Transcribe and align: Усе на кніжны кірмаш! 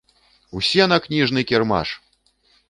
Усе 0.59 0.87
на 0.93 0.97
кніжны 1.05 1.45
кірмаш! 1.53 1.93